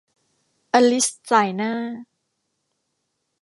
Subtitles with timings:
[0.73, 1.73] อลิซส่ายหน้า